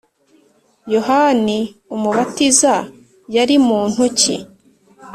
[0.93, 1.57] yohani
[1.95, 2.73] umubatiza
[3.35, 4.35] yari muntu ki